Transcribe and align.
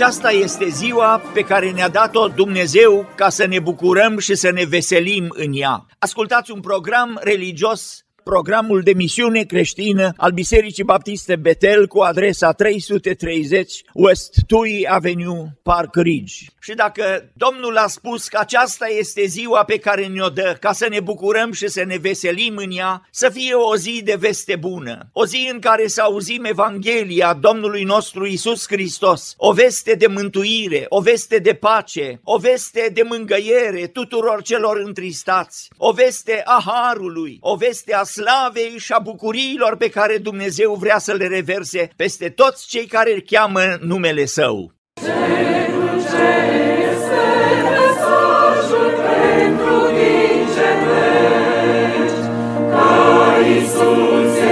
Aceasta 0.00 0.30
este 0.30 0.68
ziua 0.68 1.22
pe 1.34 1.40
care 1.40 1.70
ne-a 1.70 1.88
dat-o 1.88 2.28
Dumnezeu 2.28 3.06
ca 3.14 3.28
să 3.28 3.46
ne 3.46 3.58
bucurăm 3.58 4.18
și 4.18 4.34
să 4.34 4.50
ne 4.50 4.64
veselim 4.64 5.26
în 5.28 5.52
ea. 5.54 5.86
Ascultați 5.98 6.50
un 6.50 6.60
program 6.60 7.20
religios 7.22 8.04
programul 8.24 8.80
de 8.80 8.92
misiune 8.92 9.42
creștină 9.42 10.12
al 10.16 10.32
Bisericii 10.32 10.84
Baptiste 10.84 11.36
Betel 11.36 11.86
cu 11.86 11.98
adresa 11.98 12.52
330 12.52 13.82
West 13.92 14.36
Tui 14.46 14.86
Avenue, 14.88 15.58
Park 15.62 15.94
Ridge. 15.94 16.34
Și 16.62 16.74
dacă 16.74 17.30
Domnul 17.32 17.76
a 17.76 17.86
spus 17.86 18.28
că 18.28 18.38
aceasta 18.40 18.86
este 18.88 19.24
ziua 19.24 19.64
pe 19.64 19.78
care 19.78 20.06
ne-o 20.06 20.28
dă 20.28 20.56
ca 20.60 20.72
să 20.72 20.88
ne 20.88 21.00
bucurăm 21.00 21.52
și 21.52 21.68
să 21.68 21.84
ne 21.84 21.96
veselim 21.96 22.56
în 22.56 22.70
ea, 22.70 23.08
să 23.10 23.28
fie 23.28 23.54
o 23.54 23.76
zi 23.76 24.00
de 24.04 24.16
veste 24.18 24.56
bună, 24.56 25.08
o 25.12 25.26
zi 25.26 25.48
în 25.52 25.58
care 25.58 25.86
să 25.86 26.02
auzim 26.02 26.44
Evanghelia 26.44 27.34
Domnului 27.34 27.84
nostru 27.84 28.26
Isus 28.26 28.66
Hristos, 28.66 29.34
o 29.36 29.52
veste 29.52 29.94
de 29.94 30.06
mântuire, 30.06 30.86
o 30.88 31.00
veste 31.00 31.38
de 31.38 31.54
pace, 31.54 32.20
o 32.24 32.36
veste 32.38 32.90
de 32.92 33.02
mângăiere 33.02 33.86
tuturor 33.86 34.42
celor 34.42 34.76
întristați, 34.76 35.68
o 35.76 35.92
veste 35.92 36.42
a 36.44 36.62
harului, 36.66 37.38
o 37.40 37.56
veste 37.56 37.94
a 37.94 38.02
slavei 38.02 38.78
și 38.78 38.92
a 38.92 38.98
bucuriilor 38.98 39.76
pe 39.76 39.88
care 39.88 40.18
Dumnezeu 40.18 40.74
vrea 40.74 40.98
să 40.98 41.12
le 41.12 41.26
reverse 41.26 41.90
peste 41.96 42.28
toți 42.28 42.66
cei 42.68 42.86
care 42.86 43.14
îl 43.14 43.20
cheamă 43.20 43.78
numele 43.80 44.24
Său. 44.24 44.72
Iisus 45.02 45.79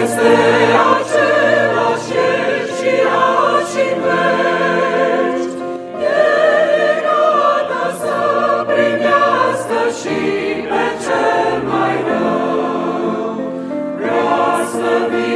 este 0.03 0.37
același 0.93 2.13
și 2.77 2.93
azi 3.31 3.71
și 3.73 3.87
veci. 4.03 5.47
El 6.01 6.71
e 6.81 6.95
gata 7.05 7.87
să 8.03 8.19
primească 8.71 9.81
și 10.01 10.19
pe 10.71 10.85
cel 11.05 11.57
mai 11.71 11.97
rău. 12.09 13.41
Prea 13.97 14.67
slăvit 14.73 15.28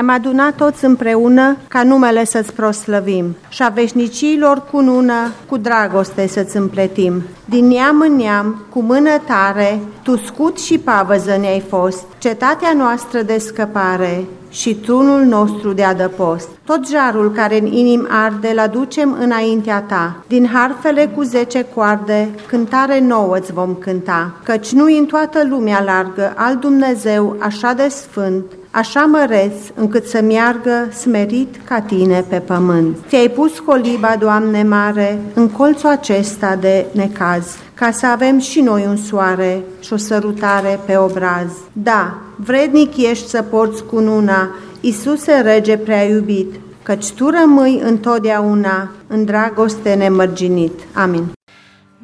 Ne-am 0.00 0.16
adunat 0.16 0.54
toți 0.54 0.84
împreună 0.84 1.56
ca 1.68 1.82
numele 1.82 2.24
să-ți 2.24 2.52
proslăvim 2.52 3.36
și 3.48 3.62
a 3.62 3.68
veșnicilor 3.68 4.62
cu 4.70 4.80
nună, 4.80 5.32
cu 5.48 5.56
dragoste 5.56 6.26
să-ți 6.26 6.56
împletim. 6.56 7.22
Din 7.44 7.66
neam 7.66 8.00
în 8.00 8.16
neam, 8.16 8.64
cu 8.70 8.80
mână 8.80 9.10
tare, 9.26 9.80
tu 10.02 10.16
scut 10.16 10.58
și 10.58 10.78
pavăză 10.78 11.36
ne-ai 11.40 11.64
fost, 11.68 12.04
cetatea 12.18 12.72
noastră 12.76 13.22
de 13.22 13.38
scăpare 13.38 14.24
și 14.50 14.74
trunul 14.74 15.20
nostru 15.20 15.72
de 15.72 15.84
adăpost. 15.84 16.48
Tot 16.64 16.88
jarul 16.88 17.32
care 17.32 17.60
în 17.60 17.66
inim 17.66 18.06
arde, 18.10 18.52
l 18.54 18.58
aducem 18.58 19.16
înaintea 19.20 19.80
ta. 19.80 20.16
Din 20.26 20.48
harfele 20.52 21.06
cu 21.06 21.22
zece 21.22 21.66
coarde, 21.74 22.28
cântare 22.46 23.00
nouă 23.00 23.36
îți 23.36 23.52
vom 23.52 23.74
cânta, 23.74 24.32
căci 24.42 24.72
nu 24.72 24.84
în 24.84 25.04
toată 25.04 25.46
lumea 25.48 25.82
largă 25.82 26.32
al 26.36 26.56
Dumnezeu 26.56 27.36
așa 27.38 27.72
de 27.72 27.88
sfânt, 27.88 28.44
așa 28.78 29.04
măreț 29.04 29.54
încât 29.74 30.06
să 30.06 30.20
meargă 30.22 30.88
smerit 30.92 31.56
ca 31.64 31.80
tine 31.80 32.24
pe 32.28 32.38
pământ. 32.38 32.96
Ți-ai 33.08 33.28
pus 33.28 33.58
coliba, 33.58 34.16
Doamne 34.18 34.62
mare, 34.62 35.18
în 35.34 35.50
colțul 35.50 35.88
acesta 35.88 36.56
de 36.56 36.86
necaz, 36.92 37.56
ca 37.74 37.90
să 37.90 38.06
avem 38.06 38.38
și 38.38 38.60
noi 38.60 38.84
un 38.86 38.96
soare 38.96 39.60
și 39.80 39.92
o 39.92 39.96
sărutare 39.96 40.80
pe 40.86 40.96
obraz. 40.96 41.52
Da, 41.72 42.18
vrednic 42.36 42.96
ești 42.96 43.28
să 43.28 43.42
porți 43.42 43.84
cununa, 43.84 44.48
Iisuse 44.80 45.40
Rege 45.40 45.76
prea 45.76 46.02
iubit, 46.02 46.54
căci 46.82 47.10
Tu 47.10 47.28
rămâi 47.28 47.80
întotdeauna 47.84 48.90
în 49.06 49.24
dragoste 49.24 49.94
nemărginit. 49.94 50.80
Amin. 50.92 51.32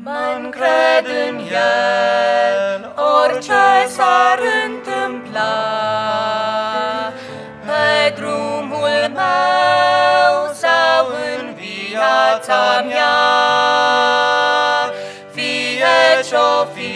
mă 0.02 0.40
încred 0.44 1.04
în 1.28 1.36
El, 1.38 2.94
orice 3.22 3.88
s-ar 3.96 4.38
întâmpla. 4.66 6.33
viața 12.46 12.84
mea, 12.86 13.14
fie 15.34 16.22
ce-o 16.28 16.64
fi, 16.74 16.94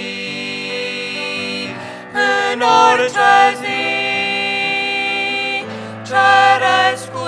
în 2.53 2.61
orice 2.61 3.57
zi, 3.61 3.85
ceresc 6.07 7.11
cu 7.13 7.25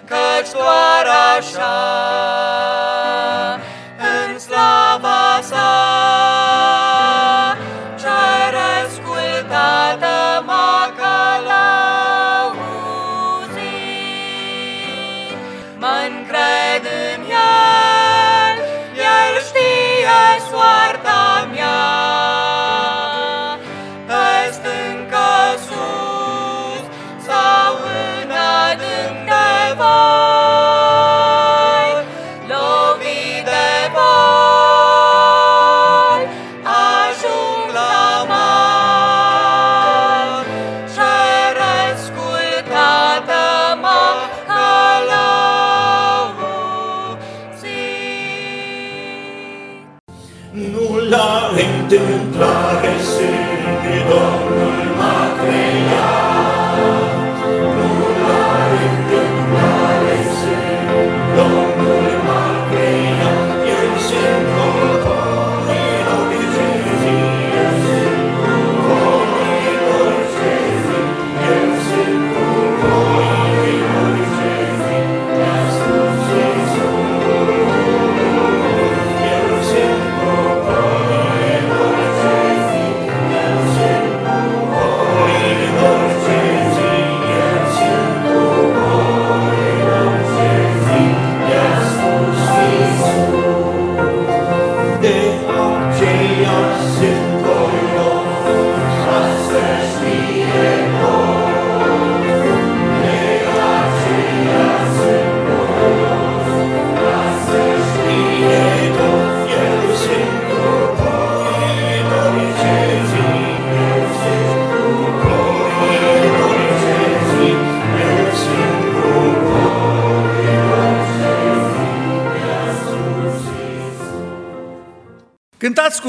căci 0.05 0.51
doar 0.51 1.07
așa, 1.37 1.77
în 3.97 4.39
slava 4.39 5.39
sa, 5.41 5.98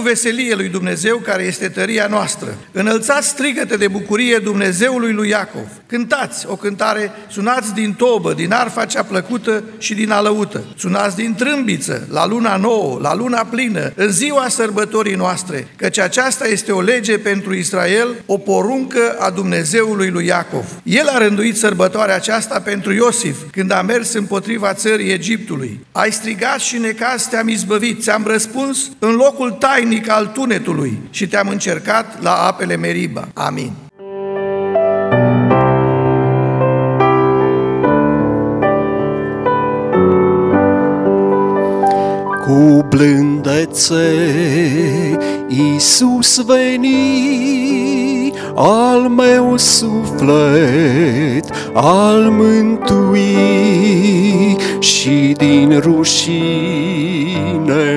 cu 0.01 0.07
veselie 0.07 0.55
lui 0.55 0.69
Dumnezeu 0.69 1.17
care 1.17 1.43
este 1.43 1.69
tăria 1.69 2.07
noastră. 2.11 2.57
Înălțați 2.73 3.29
strigăte 3.29 3.77
de 3.77 3.89
bucurie 3.89 4.39
Dumnezeului 4.39 5.13
lui 5.13 5.29
Iacov. 5.29 5.69
Cântați 5.87 6.47
o 6.49 6.57
cântare, 6.57 7.13
sunați 7.29 7.75
din 7.75 7.93
tobă, 7.93 8.33
din 8.33 8.53
arfa 8.53 8.85
cea 8.85 9.03
plăcută 9.03 9.65
și 9.79 9.95
din 9.95 10.11
alăută. 10.11 10.65
Sunați 10.77 11.17
din 11.17 11.35
trâmbiță, 11.35 12.07
la 12.11 12.27
luna 12.27 12.57
nouă, 12.57 12.99
la 13.03 13.15
luna 13.15 13.45
plină, 13.45 13.93
în 13.95 14.11
ziua 14.11 14.49
sărbătorii 14.49 15.15
noastre, 15.15 15.69
căci 15.77 15.99
aceasta 15.99 16.49
este 16.49 16.73
o 16.73 16.81
lege 16.81 17.19
pentru 17.19 17.55
Israel, 17.55 18.09
o 18.27 18.39
poruncă 18.39 19.17
a 19.19 19.31
Dumnezeului 19.31 20.09
lui 20.09 20.27
Iacov. 20.27 20.65
El 20.83 21.07
a 21.07 21.19
rânduit 21.19 21.57
sărbătoarea 21.57 22.15
aceasta 22.15 22.61
pentru 22.61 22.93
Iosif, 22.93 23.37
când 23.53 23.73
a 23.73 23.83
mers 23.83 24.13
împotriva 24.13 24.75
țării 24.75 25.13
Egiptului. 25.13 25.81
Ai 25.93 26.13
strigat 26.13 26.59
și 26.59 26.79
necaz 26.79 27.27
te-am 27.27 27.49
izbăvit, 27.49 28.03
ți-am 28.03 28.25
răspuns 28.27 28.91
în 28.99 29.15
locul 29.15 29.51
tain 29.51 29.90
tainic 29.91 30.11
al 30.11 30.27
tunetului 30.27 30.99
și 31.11 31.29
te-am 31.29 31.49
încercat 31.49 32.23
la 32.23 32.33
apele 32.33 32.77
Meriba. 32.77 33.29
Amin. 33.35 33.73
Cu 42.45 42.87
blândețe 42.89 43.97
Iisus 45.49 46.45
veni, 46.45 48.33
al 48.55 49.01
meu 49.01 49.57
suflet, 49.57 51.51
al 51.73 52.31
mântui 52.31 53.37
și 54.81 55.35
din 55.37 55.79
rușine 55.79 56.41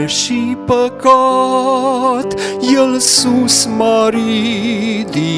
și 0.06 0.58
păcat, 0.66 2.40
El 2.76 3.00
sus 3.00 3.66
m-a 3.78 4.10
ridicat. 4.10 5.34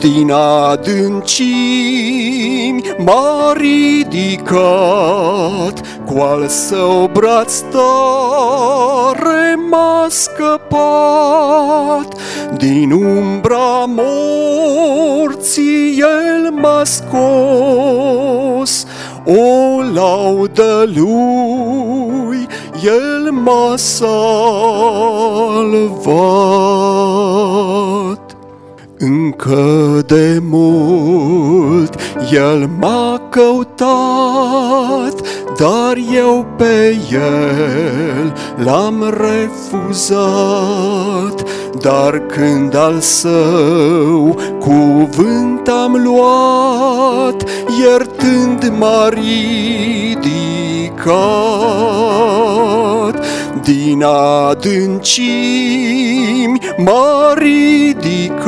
Din 0.00 0.30
adâncimi 0.30 1.86
m-a 2.98 3.52
ridicat, 3.56 4.54
cu 6.06 6.20
al 6.20 6.48
său 6.48 7.10
braț 7.12 7.58
tare 7.58 9.54
m-a 9.70 10.06
scăpat. 10.08 12.14
Din 12.56 12.92
umbra 12.92 13.84
morții 13.86 15.98
el 15.98 16.50
m-a 16.52 16.84
scos, 16.84 18.86
o 19.24 19.82
laudă 19.94 20.84
lui, 20.94 22.46
el 22.84 23.30
m-a 23.30 23.76
salvat. 23.76 24.16
Încă 28.98 30.02
de 30.06 30.42
mult 30.50 31.94
el 32.32 32.70
m-a 32.80 33.20
căutat, 33.30 35.20
dar 35.58 35.96
eu 36.14 36.46
pe 36.56 36.96
el 37.12 38.34
l-am 38.64 39.14
refuzat. 39.20 40.14
Dar 41.80 42.18
când 42.18 42.76
al 42.76 43.00
său 43.00 44.38
cuvânt 44.58 45.68
am 45.84 46.02
luat, 46.04 47.44
iertând 47.80 48.72
m-a 48.78 49.08
ridicat, 49.08 50.26
din 53.66 54.02
adâncimi 54.02 55.40
m-a 56.76 57.34
ridicat, 57.34 58.44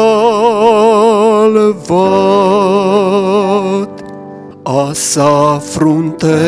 Asa 4.71 5.59
frunte 5.59 6.39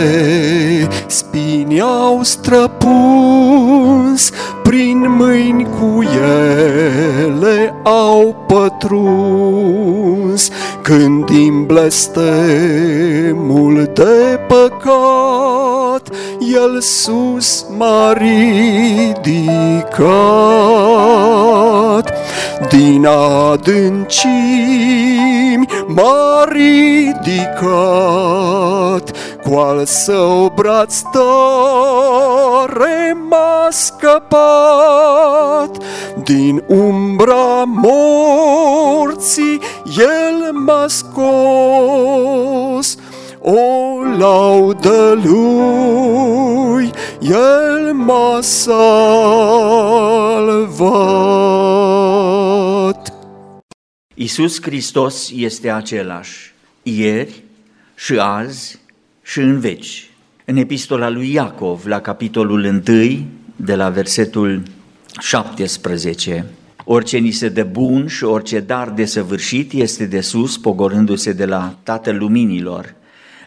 spini 1.06 1.80
au 1.80 2.22
străpuns, 2.22 4.30
prin 4.62 5.04
mâini 5.08 5.64
cu 5.64 6.02
ele 6.02 7.74
au 7.82 8.44
pătruns, 8.46 10.50
când 10.82 11.24
din 11.24 11.64
blestemul 11.64 12.20
de 13.94 14.40
păcat, 14.48 16.08
el 16.54 16.80
sus 16.80 17.66
m-a 17.78 18.12
ridicat. 18.12 19.22
Din 22.68 23.06
adâncimi 23.06 25.11
m-a 25.94 26.44
ridicat, 26.48 27.62
cu 29.42 29.54
al 29.54 29.84
său 29.84 30.52
braț 30.54 31.00
tare 31.00 31.16
m-a 33.28 33.68
scăpat. 33.70 35.76
Din 36.24 36.64
umbra 36.68 37.62
morții 37.66 39.60
el 39.98 40.52
m-a 40.52 40.84
scos, 40.86 41.26
o 43.40 43.52
laudă 44.18 45.18
lui, 45.22 46.90
el 47.20 47.92
m-a 47.92 48.38
salvat. 48.40 49.12
Isus 54.14 54.62
Hristos 54.62 55.30
este 55.36 55.70
același, 55.70 56.52
ieri 56.82 57.42
și 57.94 58.14
azi 58.18 58.78
și 59.22 59.38
în 59.38 59.60
veci. 59.60 60.10
În 60.44 60.56
epistola 60.56 61.08
lui 61.08 61.32
Iacov, 61.32 61.86
la 61.86 62.00
capitolul 62.00 62.82
1, 62.86 63.26
de 63.56 63.74
la 63.74 63.88
versetul 63.88 64.62
17, 65.20 66.46
Orice 66.84 67.18
ni 67.18 67.30
se 67.30 67.48
dă 67.48 67.64
bun 67.64 68.06
și 68.06 68.24
orice 68.24 68.60
dar 68.60 68.90
de 68.90 69.04
săvârșit 69.04 69.72
este 69.72 70.06
de 70.06 70.20
sus, 70.20 70.58
pogorându-se 70.58 71.32
de 71.32 71.44
la 71.44 71.78
Tatăl 71.82 72.16
Luminilor, 72.16 72.94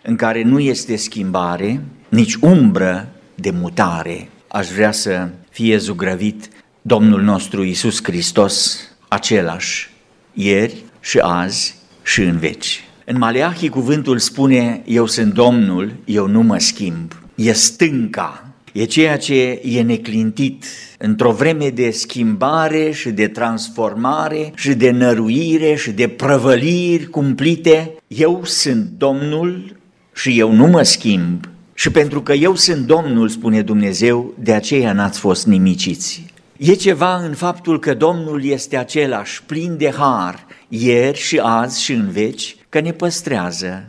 în 0.04 0.16
care 0.16 0.44
nu 0.44 0.60
este 0.60 0.96
schimbare, 0.96 1.82
nici 2.10 2.36
umbră 2.36 3.08
de 3.36 3.50
mutare. 3.50 4.30
Aș 4.48 4.68
vrea 4.68 4.92
să 4.92 5.30
fie 5.50 5.78
zugrăvit 5.78 6.50
Domnul 6.82 7.22
nostru 7.22 7.64
Isus 7.64 8.04
Hristos, 8.04 8.80
același, 9.08 9.90
ieri 10.36 10.84
și 11.00 11.18
azi 11.18 11.76
și 12.04 12.22
în 12.22 12.38
veci. 12.38 12.84
În 13.06 13.18
Maleahii 13.18 13.70
cuvântul 13.70 14.18
spune, 14.18 14.82
eu 14.86 15.06
sunt 15.06 15.34
Domnul, 15.34 15.96
eu 16.06 16.28
nu 16.28 16.42
mă 16.42 16.58
schimb. 16.58 17.12
E 17.36 17.52
stânca, 17.54 18.48
e 18.74 18.84
ceea 18.84 19.18
ce 19.18 19.62
e 19.64 19.82
neclintit 19.82 20.66
într-o 20.98 21.32
vreme 21.32 21.70
de 21.70 21.90
schimbare 21.90 22.92
și 22.92 23.10
de 23.10 23.28
transformare 23.28 24.52
și 24.56 24.74
de 24.74 24.92
năruire 24.92 25.76
și 25.76 25.92
de 25.92 26.08
prăvăliri 26.08 27.06
cumplite. 27.10 27.96
Eu 28.08 28.42
sunt 28.44 28.90
Domnul 28.98 29.76
și 30.14 30.40
eu 30.40 30.52
nu 30.52 30.68
mă 30.68 30.82
schimb. 30.82 31.50
Și 31.74 31.92
pentru 31.92 32.22
că 32.22 32.34
eu 32.34 32.56
sunt 32.56 32.86
Domnul, 32.86 33.30
spune 33.30 33.62
Dumnezeu, 33.62 34.34
de 34.40 34.54
aceea 34.54 34.94
n-ați 34.94 35.20
fost 35.20 35.46
nimiciți. 35.46 36.26
E 36.58 36.74
ceva 36.74 37.16
în 37.16 37.34
faptul 37.34 37.80
că 37.80 37.94
Domnul 37.94 38.46
este 38.46 38.78
același, 38.78 39.44
plin 39.44 39.78
de 39.78 39.92
har, 39.92 40.46
ieri 40.68 41.18
și 41.18 41.40
azi 41.40 41.84
și 41.84 41.92
în 41.92 42.10
veci, 42.10 42.56
că 42.70 42.80
ne 42.80 42.92
păstrează. 42.92 43.84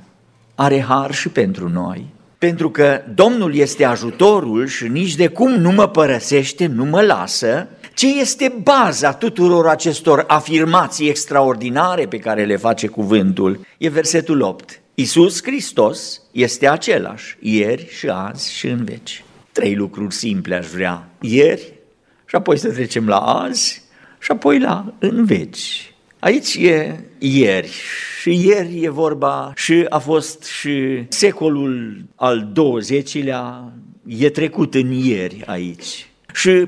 Are 0.55 0.81
har 0.81 1.15
și 1.15 1.29
pentru 1.29 1.69
noi. 1.69 2.07
Pentru 2.39 2.71
că 2.71 3.03
Domnul 3.15 3.55
este 3.55 3.85
ajutorul 3.85 4.67
și 4.67 4.89
nici 4.89 5.15
de 5.15 5.27
cum 5.27 5.53
nu 5.53 5.71
mă 5.71 5.89
părăsește, 5.89 6.67
nu 6.67 6.85
mă 6.85 7.01
lasă, 7.01 7.69
ce 7.95 8.21
este 8.21 8.55
baza 8.63 9.13
tuturor 9.13 9.67
acestor 9.67 10.25
afirmații 10.27 11.09
extraordinare 11.09 12.07
pe 12.07 12.19
care 12.19 12.45
le 12.45 12.57
face 12.57 12.87
cuvântul? 12.87 13.67
E 13.79 13.89
versetul 13.89 14.41
8. 14.41 14.81
Iisus 14.95 15.43
Hristos 15.43 16.21
este 16.33 16.69
același, 16.69 17.37
ieri 17.41 17.89
și 17.91 18.09
azi 18.09 18.53
și 18.53 18.67
în 18.67 18.85
veci. 18.85 19.25
Trei 19.53 19.75
lucruri 19.75 20.15
simple 20.15 20.55
aș 20.55 20.67
vrea. 20.67 21.09
Ieri 21.21 21.76
și 22.27 22.37
apoi 22.37 22.59
să 22.59 22.73
trecem 22.73 23.09
la 23.09 23.19
azi 23.19 23.83
și 24.19 24.31
apoi 24.31 24.59
la 24.59 24.95
în 24.99 25.25
veci. 25.25 25.95
Aici 26.19 26.55
e 26.55 27.01
ieri 27.19 27.71
și 28.21 28.47
ieri 28.47 28.83
e 28.83 28.89
vorba 28.89 29.53
și 29.55 29.87
a 29.89 29.99
fost 29.99 30.45
și 30.45 31.05
secolul 31.09 32.05
al 32.15 32.53
20-lea, 32.53 33.73
e 34.07 34.31
trecut 34.31 34.75
în 34.75 34.91
ieri 34.91 35.43
aici. 35.47 36.09
Și 36.35 36.67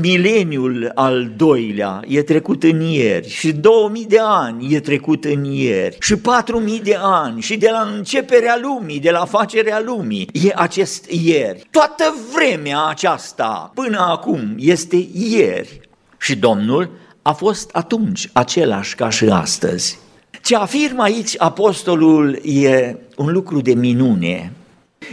mileniul 0.00 0.90
al 0.94 1.32
doilea 1.36 2.02
e 2.06 2.22
trecut 2.22 2.62
în 2.62 2.80
ieri 2.80 3.28
și 3.28 3.52
2000 3.52 4.04
de 4.04 4.18
ani 4.20 4.74
e 4.74 4.80
trecut 4.80 5.24
în 5.24 5.44
ieri 5.44 5.96
și 6.00 6.16
4000 6.16 6.80
de 6.80 6.96
ani 7.00 7.40
și 7.40 7.56
de 7.56 7.68
la 7.70 7.88
începerea 7.96 8.58
lumii, 8.62 9.00
de 9.00 9.10
la 9.10 9.24
facerea 9.24 9.80
lumii 9.80 10.28
e 10.32 10.52
acest 10.54 11.10
ieri. 11.10 11.68
Toată 11.70 12.14
vremea 12.34 12.86
aceasta 12.86 13.70
până 13.74 13.98
acum 13.98 14.54
este 14.58 15.08
ieri 15.12 15.80
și 16.18 16.36
Domnul 16.36 16.90
a 17.22 17.32
fost 17.32 17.70
atunci 17.72 18.30
același 18.32 18.94
ca 18.94 19.10
și 19.10 19.24
astăzi. 19.24 19.98
Ce 20.42 20.56
afirmă 20.56 21.02
aici 21.02 21.34
apostolul 21.38 22.40
e 22.44 22.96
un 23.16 23.32
lucru 23.32 23.60
de 23.60 23.74
minune. 23.74 24.52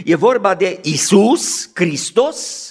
E 0.04 0.14
vorba 0.14 0.54
de 0.54 0.78
Isus 0.82 1.70
Hristos 1.74 2.70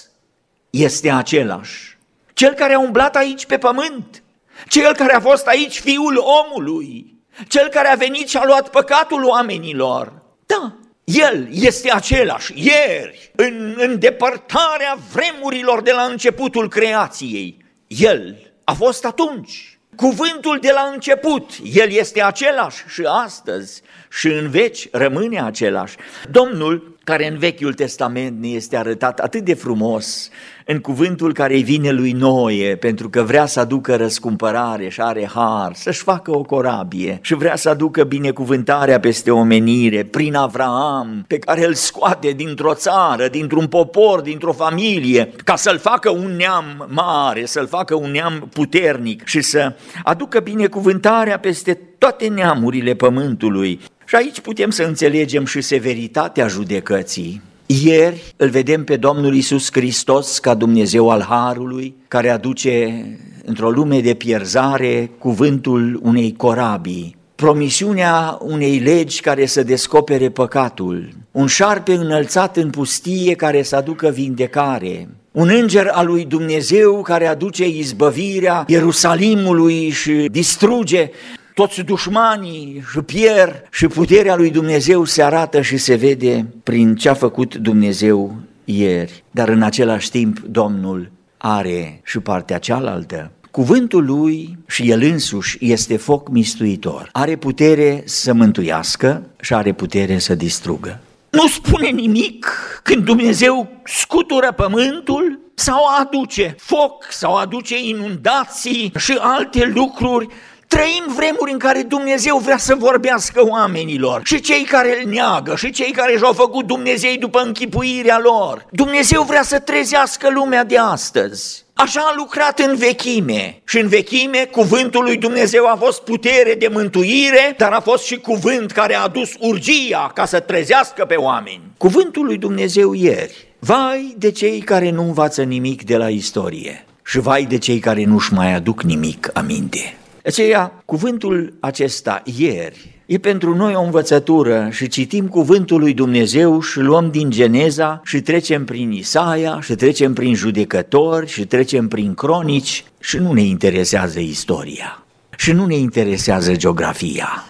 este 0.70 1.10
același. 1.10 1.93
Cel 2.34 2.52
care 2.52 2.74
a 2.74 2.78
umblat 2.78 3.16
aici 3.16 3.46
pe 3.46 3.58
pământ, 3.58 4.22
cel 4.68 4.94
care 4.94 5.14
a 5.14 5.20
fost 5.20 5.46
aici 5.46 5.80
fiul 5.80 6.16
omului, 6.16 7.18
cel 7.48 7.68
care 7.68 7.88
a 7.88 7.94
venit 7.94 8.28
și 8.28 8.36
a 8.36 8.44
luat 8.44 8.68
păcatul 8.68 9.24
oamenilor. 9.24 10.12
Da, 10.46 10.76
el 11.04 11.48
este 11.50 11.92
același, 11.92 12.52
ieri, 12.54 13.32
în 13.36 13.74
îndepărtarea 13.76 14.98
vremurilor 15.12 15.82
de 15.82 15.92
la 15.92 16.02
începutul 16.02 16.68
creației. 16.68 17.64
El 17.86 18.52
a 18.64 18.72
fost 18.72 19.04
atunci. 19.04 19.78
Cuvântul 19.96 20.58
de 20.60 20.70
la 20.72 20.90
început, 20.92 21.50
el 21.72 21.90
este 21.90 22.22
același 22.22 22.84
și 22.88 23.02
astăzi 23.24 23.82
și 24.10 24.26
în 24.26 24.50
veci 24.50 24.88
rămâne 24.92 25.42
același. 25.42 25.96
Domnul, 26.30 26.93
care 27.04 27.28
în 27.28 27.38
Vechiul 27.38 27.72
Testament 27.74 28.40
ne 28.40 28.48
este 28.48 28.76
arătat 28.76 29.18
atât 29.18 29.44
de 29.44 29.54
frumos, 29.54 30.28
în 30.66 30.78
cuvântul 30.78 31.32
care 31.32 31.54
îi 31.54 31.62
vine 31.62 31.90
lui 31.90 32.12
Noe, 32.12 32.76
pentru 32.76 33.10
că 33.10 33.22
vrea 33.22 33.46
să 33.46 33.60
aducă 33.60 33.96
răscumpărare 33.96 34.88
și 34.88 35.00
are 35.00 35.30
har, 35.34 35.74
să-și 35.74 36.02
facă 36.02 36.36
o 36.36 36.42
corabie 36.42 37.18
și 37.22 37.34
vrea 37.34 37.56
să 37.56 37.68
aducă 37.68 38.04
binecuvântarea 38.04 39.00
peste 39.00 39.30
omenire 39.30 40.04
prin 40.04 40.34
Avraam, 40.34 41.24
pe 41.26 41.38
care 41.38 41.66
îl 41.66 41.74
scoate 41.74 42.30
dintr-o 42.30 42.74
țară, 42.74 43.28
dintr-un 43.28 43.66
popor, 43.66 44.20
dintr-o 44.20 44.52
familie, 44.52 45.30
ca 45.44 45.56
să-l 45.56 45.78
facă 45.78 46.10
un 46.10 46.36
neam 46.36 46.86
mare, 46.88 47.44
să-l 47.44 47.66
facă 47.66 47.94
un 47.94 48.10
neam 48.10 48.48
puternic 48.52 49.26
și 49.26 49.40
să 49.40 49.72
aducă 50.04 50.40
binecuvântarea 50.40 51.38
peste 51.38 51.78
toate 51.98 52.28
neamurile 52.28 52.94
pământului. 52.94 53.80
Și 54.06 54.14
aici 54.14 54.40
putem 54.40 54.70
să 54.70 54.82
înțelegem 54.82 55.44
și 55.44 55.60
severitatea 55.60 56.46
judecății. 56.46 57.42
Ieri 57.66 58.34
îl 58.36 58.48
vedem 58.48 58.84
pe 58.84 58.96
Domnul 58.96 59.34
Isus 59.34 59.68
Hristos 59.72 60.38
ca 60.38 60.54
Dumnezeu 60.54 61.10
al 61.10 61.22
Harului, 61.22 61.94
care 62.08 62.30
aduce 62.30 63.06
într-o 63.44 63.70
lume 63.70 64.00
de 64.00 64.14
pierzare 64.14 65.10
cuvântul 65.18 66.00
unei 66.02 66.34
corabii, 66.36 67.16
promisiunea 67.34 68.38
unei 68.40 68.78
legi 68.78 69.20
care 69.20 69.46
să 69.46 69.62
descopere 69.62 70.28
păcatul, 70.30 71.08
un 71.30 71.46
șarpe 71.46 71.92
înălțat 71.92 72.56
în 72.56 72.70
pustie 72.70 73.34
care 73.34 73.62
să 73.62 73.76
aducă 73.76 74.08
vindecare, 74.08 75.08
un 75.30 75.48
înger 75.48 75.86
al 75.92 76.06
lui 76.06 76.24
Dumnezeu 76.24 77.02
care 77.02 77.26
aduce 77.26 77.68
izbăvirea 77.68 78.64
Ierusalimului 78.66 79.88
și 79.90 80.28
distruge 80.30 81.10
toți 81.54 81.80
dușmanii 81.80 82.84
și 82.90 82.98
pierd 83.00 83.66
și 83.70 83.86
puterea 83.86 84.36
lui 84.36 84.50
Dumnezeu 84.50 85.04
se 85.04 85.22
arată 85.22 85.60
și 85.60 85.76
se 85.76 85.94
vede 85.94 86.46
prin 86.62 86.96
ce 86.96 87.08
a 87.08 87.14
făcut 87.14 87.54
Dumnezeu 87.54 88.34
ieri. 88.64 89.24
Dar 89.30 89.48
în 89.48 89.62
același 89.62 90.10
timp 90.10 90.38
Domnul 90.38 91.10
are 91.36 92.00
și 92.04 92.18
partea 92.18 92.58
cealaltă. 92.58 93.30
Cuvântul 93.50 94.04
lui 94.04 94.58
și 94.66 94.90
el 94.90 95.02
însuși 95.02 95.56
este 95.60 95.96
foc 95.96 96.28
mistuitor. 96.28 97.08
Are 97.12 97.36
putere 97.36 98.02
să 98.04 98.32
mântuiască 98.32 99.22
și 99.40 99.54
are 99.54 99.72
putere 99.72 100.18
să 100.18 100.34
distrugă. 100.34 101.00
Nu 101.30 101.46
spune 101.46 101.88
nimic 101.88 102.46
când 102.82 103.04
Dumnezeu 103.04 103.68
scutură 103.84 104.52
pământul 104.52 105.38
sau 105.54 105.82
aduce 106.00 106.54
foc 106.58 107.06
sau 107.10 107.34
aduce 107.36 107.84
inundații 107.84 108.92
și 108.96 109.16
alte 109.20 109.72
lucruri 109.74 110.28
Trăim 110.74 111.04
vremuri 111.16 111.52
în 111.52 111.58
care 111.58 111.82
Dumnezeu 111.82 112.38
vrea 112.38 112.56
să 112.56 112.74
vorbească 112.74 113.46
oamenilor 113.48 114.20
și 114.24 114.40
cei 114.40 114.62
care 114.62 115.00
îl 115.02 115.10
neagă 115.10 115.54
și 115.56 115.70
cei 115.70 115.90
care 115.92 116.16
și-au 116.16 116.32
făcut 116.32 116.66
Dumnezei 116.66 117.18
după 117.18 117.40
închipuirea 117.40 118.20
lor. 118.22 118.66
Dumnezeu 118.70 119.22
vrea 119.22 119.42
să 119.42 119.58
trezească 119.58 120.30
lumea 120.30 120.64
de 120.64 120.78
astăzi. 120.78 121.64
Așa 121.74 122.00
a 122.00 122.14
lucrat 122.16 122.58
în 122.58 122.76
vechime 122.76 123.60
și 123.64 123.78
în 123.78 123.88
vechime 123.88 124.48
cuvântul 124.50 125.02
lui 125.02 125.16
Dumnezeu 125.16 125.66
a 125.66 125.76
fost 125.80 126.02
putere 126.02 126.54
de 126.54 126.68
mântuire, 126.72 127.54
dar 127.56 127.72
a 127.72 127.80
fost 127.80 128.04
și 128.04 128.16
cuvânt 128.16 128.70
care 128.70 128.94
a 128.94 129.02
adus 129.02 129.30
urgia 129.38 130.10
ca 130.14 130.24
să 130.24 130.40
trezească 130.40 131.04
pe 131.04 131.14
oameni. 131.14 131.62
Cuvântul 131.76 132.24
lui 132.24 132.38
Dumnezeu 132.38 132.92
ieri. 132.92 133.48
Vai 133.58 134.14
de 134.18 134.30
cei 134.30 134.60
care 134.60 134.90
nu 134.90 135.02
învață 135.02 135.42
nimic 135.42 135.84
de 135.84 135.96
la 135.96 136.08
istorie 136.08 136.84
și 137.04 137.18
vai 137.18 137.44
de 137.44 137.58
cei 137.58 137.78
care 137.78 138.04
nu-și 138.04 138.32
mai 138.32 138.54
aduc 138.54 138.82
nimic 138.82 139.30
aminte. 139.32 139.96
Aceea, 140.26 140.82
cuvântul 140.84 141.54
acesta 141.60 142.22
ieri 142.38 143.02
e 143.06 143.18
pentru 143.18 143.56
noi 143.56 143.74
o 143.74 143.82
învățătură 143.82 144.68
și 144.70 144.88
citim 144.88 145.28
cuvântul 145.28 145.80
lui 145.80 145.94
Dumnezeu 145.94 146.60
și 146.60 146.78
luăm 146.78 147.10
din 147.10 147.30
Geneza 147.30 148.00
și 148.04 148.20
trecem 148.20 148.64
prin 148.64 148.92
Isaia 148.92 149.60
și 149.60 149.74
trecem 149.74 150.12
prin 150.12 150.34
judecători 150.34 151.28
și 151.28 151.46
trecem 151.46 151.88
prin 151.88 152.14
cronici 152.14 152.84
și 153.00 153.16
nu 153.16 153.32
ne 153.32 153.42
interesează 153.42 154.20
istoria 154.20 155.04
și 155.36 155.52
nu 155.52 155.66
ne 155.66 155.76
interesează 155.76 156.56
geografia 156.56 157.44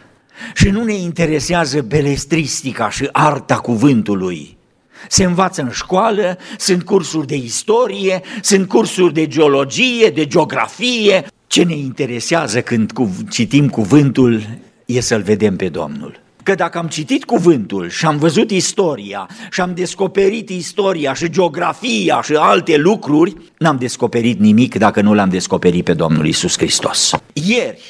și 0.54 0.68
nu 0.68 0.84
ne 0.84 0.94
interesează 0.94 1.80
belestristica 1.80 2.90
și 2.90 3.08
arta 3.12 3.56
cuvântului. 3.56 4.56
Se 5.08 5.24
învață 5.24 5.62
în 5.62 5.70
școală, 5.70 6.38
sunt 6.58 6.82
cursuri 6.82 7.26
de 7.26 7.36
istorie, 7.36 8.22
sunt 8.42 8.68
cursuri 8.68 9.12
de 9.12 9.26
geologie, 9.26 10.08
de 10.08 10.26
geografie, 10.26 11.24
ce 11.54 11.62
ne 11.62 11.76
interesează 11.76 12.62
când 12.62 12.92
citim 13.30 13.68
cuvântul 13.68 14.42
e 14.86 15.00
să-L 15.00 15.22
vedem 15.22 15.56
pe 15.56 15.68
Domnul. 15.68 16.20
Că 16.42 16.54
dacă 16.54 16.78
am 16.78 16.86
citit 16.86 17.24
cuvântul 17.24 17.88
și 17.88 18.06
am 18.06 18.16
văzut 18.16 18.50
istoria 18.50 19.28
și 19.50 19.60
am 19.60 19.74
descoperit 19.74 20.48
istoria 20.48 21.14
și 21.14 21.30
geografia 21.30 22.22
și 22.22 22.34
alte 22.34 22.76
lucruri, 22.76 23.36
n-am 23.58 23.76
descoperit 23.76 24.38
nimic 24.38 24.78
dacă 24.78 25.00
nu 25.00 25.14
l-am 25.14 25.28
descoperit 25.28 25.84
pe 25.84 25.94
Domnul 25.94 26.26
Isus 26.26 26.56
Hristos. 26.56 27.10
Ieri, 27.32 27.80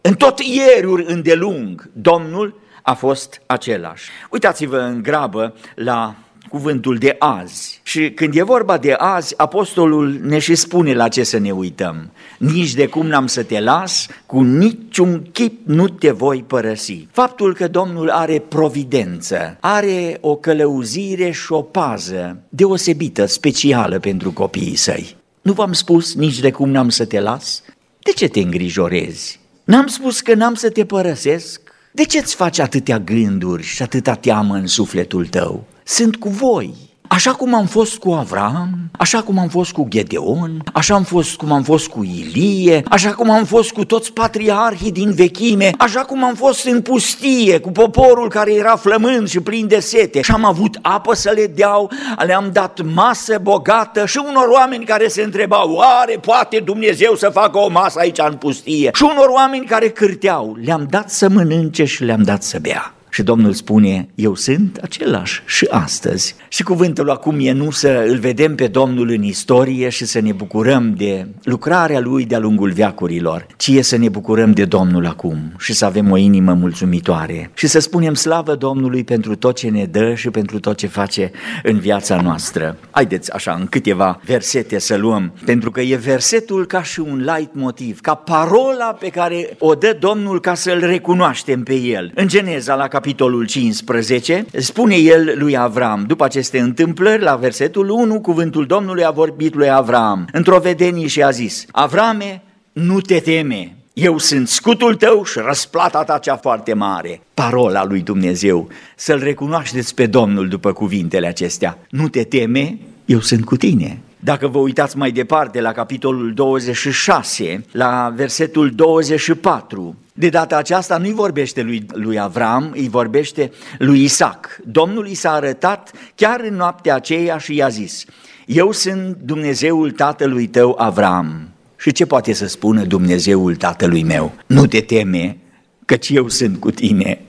în 0.00 0.14
tot 0.14 0.38
ieruri 0.40 1.04
îndelung, 1.06 1.90
Domnul 1.92 2.60
a 2.82 2.94
fost 2.94 3.42
același. 3.46 4.10
Uitați-vă 4.30 4.78
în 4.78 5.02
grabă 5.02 5.54
la 5.74 6.16
cuvântul 6.50 6.96
de 6.96 7.16
azi. 7.18 7.80
Și 7.82 8.10
când 8.10 8.34
e 8.36 8.42
vorba 8.42 8.78
de 8.78 8.92
azi, 8.92 9.34
apostolul 9.36 10.20
ne 10.22 10.38
și 10.38 10.54
spune 10.54 10.94
la 10.94 11.08
ce 11.08 11.22
să 11.22 11.38
ne 11.38 11.50
uităm. 11.50 12.10
Nici 12.38 12.74
de 12.74 12.86
cum 12.86 13.06
n-am 13.06 13.26
să 13.26 13.42
te 13.42 13.60
las, 13.60 14.06
cu 14.26 14.42
niciun 14.42 15.28
chip 15.32 15.66
nu 15.66 15.88
te 15.88 16.10
voi 16.10 16.44
părăsi. 16.46 17.06
Faptul 17.10 17.54
că 17.54 17.68
Domnul 17.68 18.10
are 18.10 18.38
providență, 18.38 19.56
are 19.60 20.18
o 20.20 20.36
călăuzire 20.36 21.30
și 21.30 21.52
o 21.52 21.62
pază 21.62 22.36
deosebită, 22.48 23.26
specială 23.26 23.98
pentru 23.98 24.32
copiii 24.32 24.76
săi. 24.76 25.16
Nu 25.42 25.52
v-am 25.52 25.72
spus 25.72 26.14
nici 26.14 26.40
de 26.40 26.50
cum 26.50 26.70
n-am 26.70 26.88
să 26.88 27.04
te 27.04 27.20
las? 27.20 27.62
De 27.98 28.10
ce 28.10 28.28
te 28.28 28.40
îngrijorezi? 28.40 29.40
N-am 29.64 29.86
spus 29.86 30.20
că 30.20 30.34
n-am 30.34 30.54
să 30.54 30.70
te 30.70 30.84
părăsesc? 30.84 31.60
De 31.92 32.04
ce 32.04 32.18
îți 32.18 32.34
faci 32.34 32.58
atâtea 32.58 32.98
gânduri 32.98 33.62
și 33.62 33.82
atâta 33.82 34.14
teamă 34.14 34.54
în 34.54 34.66
sufletul 34.66 35.26
tău? 35.26 35.64
Sunt 35.90 36.16
cu 36.16 36.28
voi. 36.28 36.74
Așa 37.08 37.32
cum 37.32 37.54
am 37.54 37.66
fost 37.66 37.98
cu 37.98 38.10
Avram, 38.10 38.68
așa 38.92 39.22
cum 39.22 39.38
am 39.38 39.48
fost 39.48 39.72
cu 39.72 39.86
Gedeon, 39.88 40.62
așa 40.72 40.94
am 40.94 41.02
fost 41.02 41.36
cum 41.36 41.52
am 41.52 41.62
fost 41.62 41.88
cu 41.88 42.02
Ilie, 42.02 42.82
așa 42.88 43.12
cum 43.12 43.30
am 43.30 43.44
fost 43.44 43.70
cu 43.70 43.84
toți 43.84 44.12
patriarhii 44.12 44.92
din 44.92 45.12
vechime, 45.12 45.70
așa 45.78 46.00
cum 46.00 46.24
am 46.24 46.34
fost 46.34 46.66
în 46.66 46.80
pustie 46.80 47.58
cu 47.58 47.70
poporul 47.70 48.28
care 48.28 48.54
era 48.54 48.76
flămând 48.76 49.28
și 49.28 49.40
plin 49.40 49.66
de 49.66 49.80
sete 49.80 50.20
și 50.20 50.30
am 50.30 50.44
avut 50.44 50.78
apă 50.82 51.14
să 51.14 51.32
le 51.34 51.46
deau, 51.46 51.90
le-am 52.26 52.50
dat 52.52 52.80
masă 52.94 53.38
bogată 53.42 54.06
și 54.06 54.22
unor 54.28 54.46
oameni 54.48 54.84
care 54.84 55.08
se 55.08 55.22
întrebau, 55.22 55.72
oare 55.72 56.18
poate 56.20 56.58
Dumnezeu 56.64 57.14
să 57.14 57.28
facă 57.28 57.58
o 57.58 57.68
masă 57.68 57.98
aici 57.98 58.18
în 58.18 58.34
pustie? 58.34 58.90
Și 58.94 59.02
unor 59.02 59.28
oameni 59.28 59.66
care 59.66 59.88
cârteau, 59.88 60.56
le-am 60.64 60.86
dat 60.90 61.10
să 61.10 61.28
mănânce 61.28 61.84
și 61.84 62.04
le-am 62.04 62.22
dat 62.22 62.42
să 62.42 62.58
bea. 62.58 62.94
Și 63.10 63.22
Domnul 63.22 63.52
spune, 63.52 64.08
eu 64.14 64.34
sunt 64.34 64.78
același 64.82 65.42
și 65.46 65.66
astăzi. 65.70 66.34
Și 66.48 66.62
cuvântul 66.62 67.10
acum 67.10 67.36
e 67.40 67.52
nu 67.52 67.70
să 67.70 68.04
îl 68.08 68.18
vedem 68.18 68.54
pe 68.54 68.66
Domnul 68.66 69.10
în 69.10 69.22
istorie 69.22 69.88
și 69.88 70.04
să 70.04 70.20
ne 70.20 70.32
bucurăm 70.32 70.94
de 70.96 71.26
lucrarea 71.42 72.00
Lui 72.00 72.24
de-a 72.24 72.38
lungul 72.38 72.70
veacurilor, 72.70 73.46
ci 73.56 73.68
e 73.68 73.82
să 73.82 73.96
ne 73.96 74.08
bucurăm 74.08 74.52
de 74.52 74.64
Domnul 74.64 75.06
acum 75.06 75.52
și 75.58 75.72
să 75.72 75.84
avem 75.84 76.10
o 76.10 76.16
inimă 76.16 76.52
mulțumitoare 76.52 77.50
și 77.54 77.66
să 77.66 77.78
spunem 77.78 78.14
slavă 78.14 78.54
Domnului 78.54 79.04
pentru 79.04 79.36
tot 79.36 79.56
ce 79.56 79.68
ne 79.68 79.84
dă 79.84 80.14
și 80.14 80.30
pentru 80.30 80.60
tot 80.60 80.76
ce 80.76 80.86
face 80.86 81.30
în 81.62 81.78
viața 81.78 82.20
noastră. 82.20 82.76
Haideți 82.90 83.32
așa, 83.32 83.56
în 83.60 83.66
câteva 83.66 84.20
versete 84.24 84.78
să 84.78 84.96
luăm, 84.96 85.32
pentru 85.44 85.70
că 85.70 85.80
e 85.80 85.96
versetul 85.96 86.66
ca 86.66 86.82
și 86.82 87.00
un 87.00 87.18
light 87.36 87.54
motiv, 87.54 88.00
ca 88.00 88.14
parola 88.14 88.96
pe 89.00 89.08
care 89.08 89.56
o 89.58 89.74
dă 89.74 89.96
Domnul 90.00 90.40
ca 90.40 90.54
să-L 90.54 90.80
recunoaștem 90.80 91.62
pe 91.62 91.74
El. 91.74 92.12
În 92.14 92.28
Geneza, 92.28 92.74
la 92.74 92.88
capitolul 93.00 93.46
15, 93.46 94.44
spune 94.52 94.94
el 94.94 95.34
lui 95.38 95.56
Avram, 95.56 96.04
după 96.06 96.24
aceste 96.24 96.58
întâmplări, 96.58 97.22
la 97.22 97.36
versetul 97.36 97.88
1, 97.88 98.20
cuvântul 98.20 98.66
Domnului 98.66 99.04
a 99.04 99.10
vorbit 99.10 99.54
lui 99.54 99.70
Avram 99.70 100.28
într-o 100.32 100.58
vedenie 100.58 101.06
și 101.06 101.22
a 101.22 101.30
zis, 101.30 101.64
Avrame, 101.70 102.42
nu 102.72 103.00
te 103.00 103.18
teme, 103.18 103.76
Eu 103.92 104.18
sunt 104.18 104.48
scutul 104.48 104.94
tău 104.94 105.24
și 105.24 105.38
răsplata 105.46 106.04
ta 106.04 106.18
cea 106.18 106.36
foarte 106.36 106.74
mare. 106.74 107.20
Parola 107.34 107.84
lui 107.84 108.00
Dumnezeu. 108.00 108.68
Să-L 108.96 109.18
recunoașteți 109.18 109.94
pe 109.94 110.06
Domnul 110.06 110.48
după 110.48 110.72
cuvintele 110.72 111.26
acestea. 111.26 111.78
Nu 111.90 112.08
te 112.08 112.22
teme, 112.22 112.78
eu 113.04 113.20
sunt 113.20 113.44
cu 113.44 113.56
tine. 113.56 113.98
Dacă 114.22 114.48
vă 114.48 114.58
uitați 114.58 114.96
mai 114.96 115.10
departe 115.10 115.60
la 115.60 115.72
capitolul 115.72 116.34
26, 116.34 117.64
la 117.72 118.12
versetul 118.16 118.70
24, 118.70 119.96
de 120.12 120.28
data 120.28 120.56
aceasta 120.56 120.96
nu-i 120.96 121.12
vorbește 121.12 121.62
lui, 121.62 121.86
lui 121.92 122.18
Avram, 122.18 122.70
îi 122.74 122.88
vorbește 122.88 123.52
lui 123.78 124.02
Isaac. 124.02 124.60
Domnul 124.64 125.06
i 125.06 125.14
s-a 125.14 125.32
arătat 125.32 125.92
chiar 126.14 126.40
în 126.40 126.54
noaptea 126.54 126.94
aceea 126.94 127.38
și 127.38 127.54
i-a 127.54 127.68
zis, 127.68 128.04
Eu 128.46 128.72
sunt 128.72 129.16
Dumnezeul 129.22 129.90
tatălui 129.90 130.46
tău 130.46 130.74
Avram. 130.78 131.48
Și 131.76 131.92
ce 131.92 132.06
poate 132.06 132.32
să 132.32 132.46
spună 132.46 132.84
Dumnezeul 132.84 133.56
tatălui 133.56 134.02
meu? 134.02 134.32
Nu 134.46 134.66
te 134.66 134.80
teme, 134.80 135.36
căci 135.84 136.08
eu 136.08 136.28
sunt 136.28 136.58
cu 136.58 136.70
tine 136.70 137.20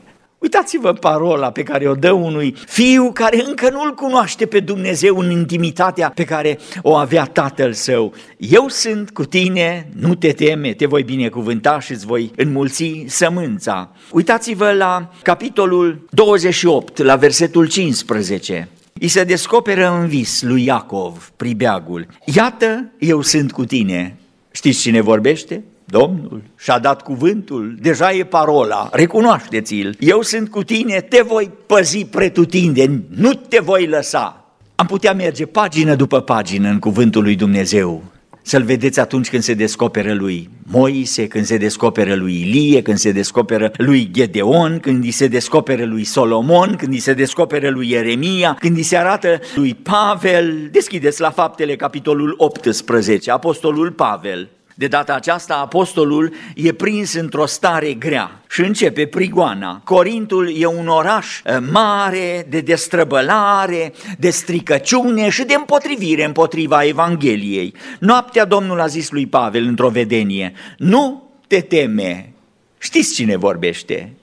Uitați-vă 0.42 0.94
parola 0.94 1.52
pe 1.52 1.64
care 1.64 1.90
o 1.90 1.94
dă 1.94 2.12
unui 2.12 2.56
fiu 2.68 3.12
care 3.12 3.44
încă 3.46 3.70
nu-L 3.70 3.94
cunoaște 3.94 4.46
pe 4.46 4.60
Dumnezeu 4.60 5.18
în 5.18 5.32
intimitatea 5.32 6.10
pe 6.10 6.24
care 6.24 6.60
o 6.82 6.96
avea 6.96 7.26
tatăl 7.26 7.74
său. 7.74 8.14
Eu 8.38 8.68
sunt 8.68 9.12
cu 9.12 9.26
tine, 9.26 9.90
nu 9.96 10.16
te 10.16 10.32
teme, 10.32 10.74
te 10.74 10.86
voi 10.86 11.04
binecuvânta 11.04 11.80
și 11.80 11.92
îți 11.92 12.06
voi 12.06 12.32
înmulți 12.36 13.04
sămânța. 13.08 13.92
Uitați-vă 14.12 14.72
la 14.72 15.12
capitolul 15.24 16.06
28, 16.10 16.98
la 16.98 17.16
versetul 17.16 17.68
15. 17.68 18.70
I 18.94 19.08
se 19.08 19.24
descoperă 19.24 20.00
în 20.00 20.08
vis 20.08 20.42
lui 20.42 20.66
Iacov, 20.66 21.32
pribeagul. 21.38 22.08
Iată, 22.36 22.92
eu 23.00 23.22
sunt 23.22 23.52
cu 23.52 23.66
tine. 23.66 24.18
Știți 24.52 24.80
cine 24.82 25.02
vorbește? 25.02 25.64
Domnul 25.92 26.42
și-a 26.58 26.80
dat 26.80 27.02
cuvântul, 27.02 27.76
deja 27.82 28.14
e 28.14 28.24
parola, 28.24 28.90
recunoașteți-l. 28.92 29.96
Eu 30.00 30.22
sunt 30.22 30.50
cu 30.50 30.64
tine, 30.64 31.02
te 31.02 31.22
voi 31.22 31.52
păzi 31.66 32.06
pretutindeni, 32.06 33.04
nu 33.10 33.34
te 33.34 33.60
voi 33.60 33.88
lăsa. 33.88 34.46
Am 34.76 34.86
putea 34.86 35.14
merge 35.14 35.46
pagină 35.46 35.96
după 35.96 36.22
pagină 36.22 36.70
în 36.70 36.80
cuvântul 36.80 37.24
lui 37.24 37.36
Dumnezeu, 37.36 38.04
să-l 38.42 38.64
vedeți 38.64 39.00
atunci 39.00 39.30
când 39.30 39.44
se 39.44 39.54
descoperă 39.54 40.14
lui 40.14 40.50
Moise, 40.64 41.28
când 41.28 41.46
se 41.46 41.58
descoperă 41.58 42.16
lui 42.16 42.40
Ilie, 42.42 42.82
când 42.82 42.98
se 42.98 43.12
descoperă 43.12 43.72
lui 43.78 44.10
Gedeon, 44.12 44.80
când 44.80 45.04
îi 45.04 45.12
se 45.12 45.28
descoperă 45.28 45.86
lui 45.86 46.04
Solomon, 46.04 46.76
când 46.76 46.94
îi 46.94 47.00
se 47.00 47.14
descoperă 47.14 47.70
lui 47.70 47.90
Ieremia, 47.90 48.58
când 48.60 48.78
îi 48.78 48.84
se 48.84 48.98
arată 48.98 49.40
lui 49.56 49.74
Pavel. 49.74 50.70
Deschideți 50.72 51.22
la 51.22 51.30
faptele 51.30 51.76
capitolul 51.76 52.34
18, 52.38 53.32
apostolul 53.32 53.92
Pavel. 53.92 54.50
De 54.82 54.88
data 54.88 55.14
aceasta, 55.14 55.56
apostolul 55.56 56.34
e 56.56 56.74
prins 56.74 57.14
într-o 57.14 57.46
stare 57.46 57.94
grea 57.94 58.42
și 58.50 58.62
începe 58.62 59.06
prigoana. 59.06 59.82
Corintul 59.84 60.54
e 60.58 60.66
un 60.66 60.88
oraș 60.88 61.42
eh, 61.44 61.58
mare 61.72 62.46
de 62.50 62.62
destrăbălare, 62.62 63.94
de 64.18 64.30
stricăciune 64.30 65.30
și 65.30 65.44
de 65.44 65.54
împotrivire 65.54 66.24
împotriva 66.24 66.84
Evangheliei. 66.84 67.74
Noaptea 68.00 68.46
Domnul 68.46 68.80
a 68.80 68.88
zis 68.88 69.12
lui 69.12 69.28
Pavel 69.28 69.66
într-o 69.66 69.90
vedenie, 69.90 70.54
nu 70.78 71.32
te 71.48 71.62
teme, 71.62 72.34
știți 72.78 73.14
cine 73.14 73.36
vorbește? 73.36 74.14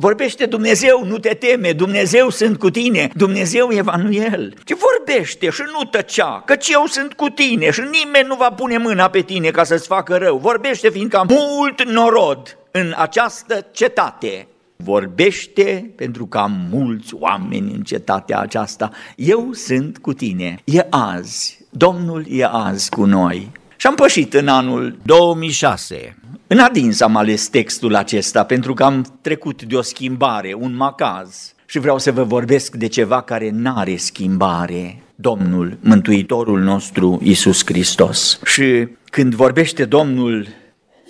Vorbește 0.00 0.46
Dumnezeu, 0.46 1.04
nu 1.04 1.18
te 1.18 1.34
teme, 1.34 1.72
Dumnezeu 1.72 2.30
sunt 2.30 2.58
cu 2.58 2.70
tine, 2.70 3.10
Dumnezeu 3.14 3.68
Emanuel. 3.70 4.54
Ce 4.64 4.74
vorbește 4.74 5.50
și 5.50 5.62
nu 5.72 5.84
tăcea, 5.84 6.42
căci 6.46 6.68
eu 6.68 6.84
sunt 6.86 7.12
cu 7.12 7.28
tine 7.28 7.70
și 7.70 7.80
nimeni 7.80 8.26
nu 8.26 8.34
va 8.34 8.50
pune 8.50 8.78
mâna 8.78 9.08
pe 9.08 9.20
tine 9.20 9.50
ca 9.50 9.64
să-ți 9.64 9.86
facă 9.86 10.16
rău. 10.16 10.36
Vorbește 10.36 10.88
fiindcă 10.88 11.16
am 11.16 11.26
mult 11.30 11.84
norod 11.84 12.58
în 12.70 12.94
această 12.96 13.66
cetate. 13.70 14.46
Vorbește 14.76 15.92
pentru 15.96 16.26
că 16.26 16.38
am 16.38 16.66
mulți 16.70 17.14
oameni 17.14 17.72
în 17.72 17.82
cetatea 17.82 18.38
aceasta. 18.38 18.90
Eu 19.16 19.52
sunt 19.52 19.98
cu 19.98 20.12
tine. 20.12 20.58
E 20.64 20.86
azi. 20.90 21.58
Domnul 21.70 22.24
e 22.28 22.48
azi 22.50 22.90
cu 22.90 23.04
noi. 23.04 23.50
Și 23.80 23.86
am 23.86 23.94
pășit 23.94 24.34
în 24.34 24.48
anul 24.48 24.98
2006. 25.02 26.16
În 26.46 26.58
adins 26.58 27.00
am 27.00 27.16
ales 27.16 27.48
textul 27.48 27.94
acesta 27.94 28.44
pentru 28.44 28.74
că 28.74 28.84
am 28.84 29.18
trecut 29.20 29.62
de 29.62 29.76
o 29.76 29.82
schimbare, 29.82 30.54
un 30.54 30.76
macaz 30.76 31.54
și 31.66 31.78
vreau 31.78 31.98
să 31.98 32.12
vă 32.12 32.22
vorbesc 32.22 32.74
de 32.74 32.86
ceva 32.86 33.22
care 33.22 33.50
n-are 33.52 33.96
schimbare. 33.96 35.02
Domnul, 35.14 35.78
Mântuitorul 35.80 36.60
nostru, 36.60 37.20
Isus 37.22 37.64
Hristos. 37.64 38.40
Și 38.44 38.88
când 39.04 39.34
vorbește 39.34 39.84
Domnul 39.84 40.48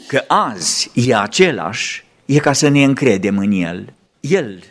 că 0.07 0.25
azi 0.27 0.91
e 0.95 1.17
același, 1.17 2.05
e 2.25 2.39
ca 2.39 2.53
să 2.53 2.69
ne 2.69 2.85
încredem 2.85 3.39
în 3.39 3.53
El. 3.53 3.93
El 4.21 4.63